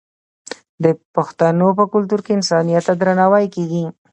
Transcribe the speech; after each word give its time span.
د 0.83 0.85
پښتنو 1.15 1.67
په 1.77 1.83
کلتور 1.93 2.19
کې 2.25 2.31
انسانیت 2.37 2.83
ته 2.87 2.93
درناوی 3.01 3.45
کیږي. 3.55 3.83